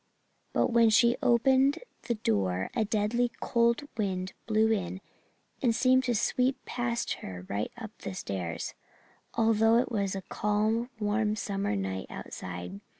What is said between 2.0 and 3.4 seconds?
the door a deadly